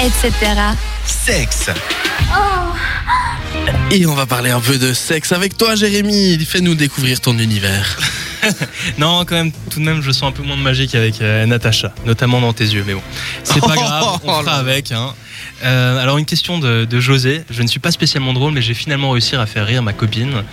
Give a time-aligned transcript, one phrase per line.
[0.00, 0.32] etc.
[1.04, 1.70] Sexe.
[3.90, 6.38] Et on va parler un peu de sexe avec toi, Jérémy.
[6.44, 7.98] Fais-nous découvrir ton univers.
[8.98, 11.44] Non, quand même, tout de même, je sens un peu moins de magique avec euh,
[11.44, 12.84] Natacha, notamment dans tes yeux.
[12.86, 13.02] Mais bon,
[13.42, 14.92] c'est pas grave, on fera avec.
[14.92, 15.12] hein.
[15.64, 17.42] Euh, alors, une question de, de José.
[17.50, 20.44] Je ne suis pas spécialement drôle, mais j'ai finalement réussi à faire rire ma copine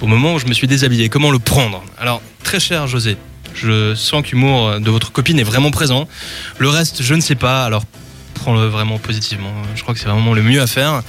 [0.00, 1.08] au moment où je me suis déshabillé.
[1.08, 1.82] Comment le prendre?
[1.98, 3.16] Alors, très cher José,
[3.54, 6.06] je sens que l'humour de votre copine est vraiment présent.
[6.58, 7.64] Le reste, je ne sais pas.
[7.64, 7.82] Alors,
[8.34, 9.52] prends-le vraiment positivement.
[9.74, 11.02] Je crois que c'est vraiment le mieux à faire.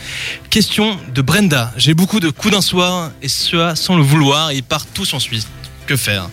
[0.49, 1.71] Question de Brenda.
[1.77, 4.51] J'ai beaucoup de coups d'un soir et cela sans le vouloir.
[4.51, 5.47] Ils partent tous en Suisse.
[5.87, 6.29] Que faire?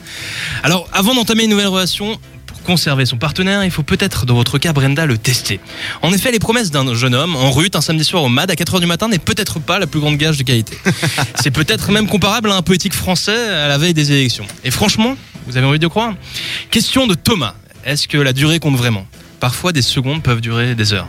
[0.63, 4.59] Alors, avant d'entamer une nouvelle relation, pour conserver son partenaire, il faut peut-être, dans votre
[4.59, 5.61] cas, Brenda, le tester.
[6.03, 8.55] En effet, les promesses d'un jeune homme en rue un samedi soir au MAD à
[8.55, 10.77] 4h du matin n'est peut-être pas la plus grande gage de qualité.
[11.35, 14.47] C'est peut-être même comparable à un poétique français à la veille des élections.
[14.65, 16.15] Et franchement, vous avez envie de croire?
[16.71, 17.55] Question de Thomas.
[17.85, 19.07] Est-ce que la durée compte vraiment?
[19.41, 21.09] Parfois, des secondes peuvent durer des heures.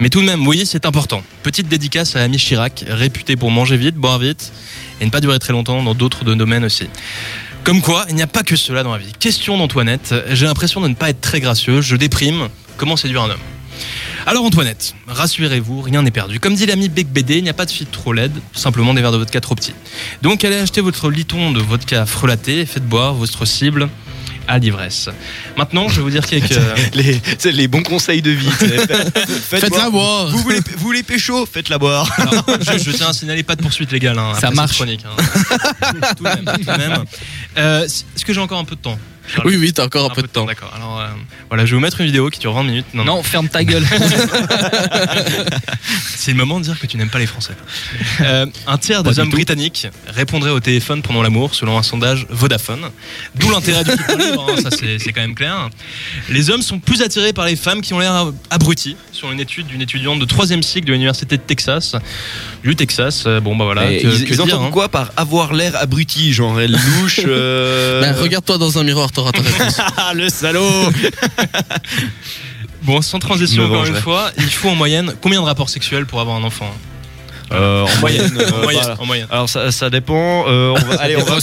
[0.00, 1.22] Mais tout de même, voyez, c'est important.
[1.42, 4.52] Petite dédicace à Ami Chirac, réputé pour manger vite, boire vite
[5.00, 6.88] et ne pas durer très longtemps dans d'autres domaines aussi.
[7.64, 9.12] Comme quoi, il n'y a pas que cela dans la vie.
[9.18, 10.14] Question d'Antoinette.
[10.30, 11.80] J'ai l'impression de ne pas être très gracieux.
[11.80, 12.48] Je déprime.
[12.76, 13.40] Comment séduire un homme?
[14.28, 16.40] Alors Antoinette, rassurez-vous, rien n'est perdu.
[16.40, 19.00] Comme dit l'ami Bec BD, il n'y a pas de fille trop laide, simplement des
[19.00, 19.74] verres de vodka trop petits.
[20.22, 23.88] Donc allez acheter votre liton de vodka frelaté faites boire votre cible
[24.48, 25.08] à l'ivresse.
[25.56, 26.58] Maintenant, je vais vous dire quelques...
[26.94, 27.20] Les,
[27.52, 28.48] les bons conseils de vie.
[29.50, 30.28] Faites-la boire.
[30.28, 32.10] Vous voulez, vous voulez pécho Faites-la boire.
[32.18, 34.18] Alors, je, je tiens à signaler pas de poursuite légale.
[34.18, 34.76] Hein, Ça marche.
[34.76, 35.16] Chronique, hein.
[36.16, 36.44] tout de même.
[36.44, 37.04] tout de même.
[37.58, 39.48] Euh, Est-ce que j'ai encore un peu de temps Charles?
[39.48, 40.44] Oui, oui, t'as encore un peu de temps.
[40.44, 40.72] D'accord.
[40.74, 40.95] Alors
[41.48, 42.86] voilà, je vais vous mettre une vidéo qui dure 20 minutes.
[42.94, 43.16] Non, non.
[43.16, 43.84] Non, ferme ta gueule.
[46.16, 47.52] C'est le moment de dire que tu n'aimes pas les Français.
[48.20, 52.90] Euh, un tiers des hommes britanniques répondraient au téléphone pendant l'amour, selon un sondage Vodafone.
[53.36, 55.68] D'où l'intérêt du couple libre, hein, ça c'est c'est quand même clair.
[56.28, 59.66] Les hommes sont plus attirés par les femmes qui ont l'air abruties, sur une étude
[59.66, 61.94] d'une étudiante de 3 cycle de l'université de Texas.
[62.64, 63.90] Du Texas, euh, bon bah voilà.
[63.90, 64.70] Et que, ils que ils dire, entendent hein.
[64.72, 67.20] quoi par avoir l'air abruti Genre elle louche.
[67.26, 69.80] euh, Ben, Regarde-toi dans un miroir, t'auras ta réponse.
[69.96, 70.90] Ah le salaud
[72.82, 76.20] Bon, sans transition encore une fois, il faut en moyenne combien de rapports sexuels pour
[76.20, 76.72] avoir un enfant
[77.52, 78.36] Euh, En moyenne.
[78.38, 79.00] euh, en, moyenne voilà.
[79.00, 79.26] en moyenne.
[79.30, 80.44] Alors ça, ça dépend.
[80.48, 81.36] euh, on va, allez, on va,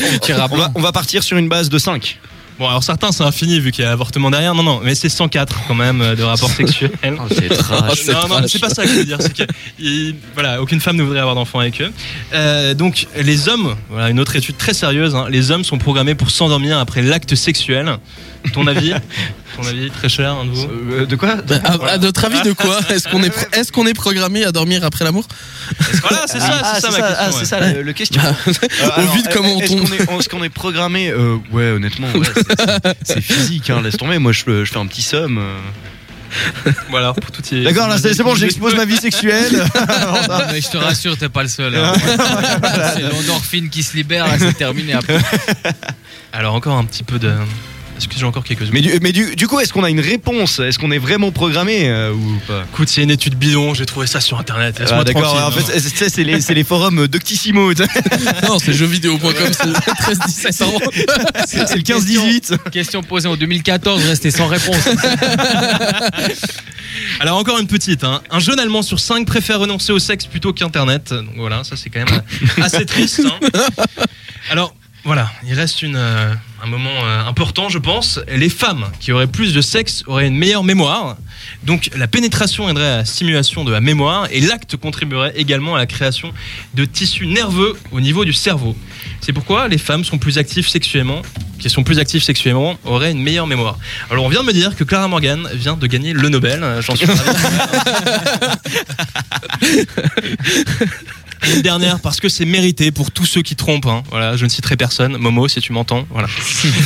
[0.51, 2.19] on, va, on va partir sur une base de 5.
[2.59, 4.53] Bon, alors certains c'est infini vu qu'il y a avortement derrière.
[4.55, 6.91] Non, non, mais c'est 104 quand même euh, de rapports sexuels.
[7.29, 8.05] c'est trash.
[8.07, 9.17] non, non, c'est pas ça que je veux dire.
[9.19, 9.43] C'est que
[9.79, 11.91] il- voilà, aucune femme ne voudrait avoir d'enfant avec eux.
[12.33, 15.15] Euh, donc, les hommes, voilà une autre étude très sérieuse.
[15.15, 17.97] hein, les hommes sont programmés pour s'endormir après l'acte sexuel.
[18.53, 18.93] Ton avis?
[19.55, 20.67] Ton avis, très cher, un de vous?
[20.91, 21.35] Euh, de quoi?
[21.35, 22.77] Ben, à, à notre avis, de quoi?
[22.89, 25.25] Est-ce qu'on est, est-ce qu'on est programmé à dormir après l'amour?
[26.01, 27.15] Voilà, c'est ça, Ah, c'est ça ma question.
[27.19, 27.35] ah, ouais.
[27.39, 28.21] c'est ça le, le question.
[28.47, 29.87] Euh, Au vu de comment on est-ce tombe.
[29.87, 31.09] qu'on est, est-ce qu'on est programmé?
[31.09, 32.27] Euh, Ouais, honnêtement, ouais,
[33.03, 33.69] c'est- physique.
[33.69, 34.19] Hein, laisse tomber.
[34.19, 35.37] Moi, je, je fais un petit somme.
[35.37, 35.57] euh.
[36.89, 39.53] Voilà, pour tout y D'accord, là, c'est bon, j'expose ma vie sexuelle.
[40.51, 41.75] Mais je te rassure, t'es pas le seul.
[41.75, 41.93] hein.
[42.95, 45.19] c'est l'endorphine qui se libère, c'est terminé après.
[46.31, 47.31] Alors, encore un petit peu de.
[48.03, 50.01] Est-ce que j'ai encore quelques mais du, mais du, du coup, est-ce qu'on a une
[50.01, 50.59] réponse?
[50.59, 52.65] Est-ce qu'on est vraiment programmé euh, ou pas?
[52.73, 54.77] Écoute, c'est une étude bidon, j'ai trouvé ça sur internet.
[54.77, 57.71] Laisse-moi Ah, D'accord, en fait, c'est- les, c'est les forums Doctissimo.
[58.47, 60.73] Non, c'est jeuxvideo.com, c'est le 13-17 ans.
[61.47, 62.57] C'est le 15-18.
[62.71, 64.77] Question posée en 2014, restez sans réponse.
[67.19, 68.21] Alors encore une petite, hein.
[68.31, 71.13] un jeune Allemand sur 5 préfère renoncer au sexe plutôt qu'Internet.
[71.13, 72.21] Donc voilà, ça c'est quand même
[72.59, 73.21] euh, assez triste.
[73.25, 73.39] hein.
[74.49, 74.75] Alors
[75.05, 76.33] voilà, il reste une, euh,
[76.63, 78.21] un moment euh, important je pense.
[78.29, 81.17] Les femmes qui auraient plus de sexe auraient une meilleure mémoire.
[81.63, 85.77] Donc la pénétration aiderait à la stimulation de la mémoire et l'acte contribuerait également à
[85.77, 86.31] la création
[86.73, 88.77] de tissus nerveux au niveau du cerveau.
[89.19, 91.21] C'est pourquoi les femmes sont plus actives sexuellement,
[91.59, 93.77] qui sont plus actives sexuellement, auraient une meilleure mémoire.
[94.09, 96.63] Alors on vient de me dire que Clara Morgan vient de gagner le Nobel.
[96.63, 97.07] Euh, J'en suis.
[101.47, 103.85] Et Une dernière parce que c'est mérité pour tous ceux qui trompent.
[103.85, 104.03] hein.
[104.09, 105.17] Voilà, je ne citerai personne.
[105.17, 106.05] Momo, si tu m'entends.
[106.09, 106.27] Voilà.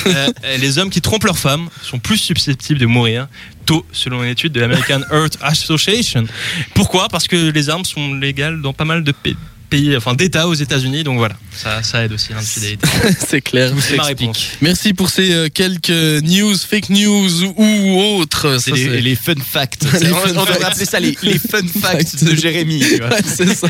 [0.07, 3.27] Euh, les hommes qui trompent leurs femmes sont plus susceptibles de mourir
[3.65, 6.25] tôt, selon une étude de l'American Heart Association.
[6.73, 7.07] Pourquoi?
[7.09, 9.29] Parce que les armes sont légales dans pas mal de pa-
[9.69, 11.03] pays, enfin d'États aux États-Unis.
[11.03, 12.87] Donc voilà, ça, ça aide aussi l'infidélité.
[13.27, 13.73] C'est clair.
[13.81, 14.47] C'est ma réponse.
[14.61, 15.89] Merci pour ces euh, quelques
[16.23, 18.59] news, fake news ou, autres.
[18.61, 19.83] C'est les, les fun facts.
[20.01, 20.63] Les on fun on facts.
[20.63, 22.81] appeler ça les, les fun facts de Jérémy.
[22.81, 23.67] Ouais, c'est ça.